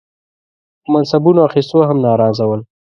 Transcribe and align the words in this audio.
په 0.81 0.87
منصبونو 0.93 1.39
اخیستو 1.47 1.77
هم 1.89 1.97
ناراضه 2.07 2.43
ول. 2.47 2.61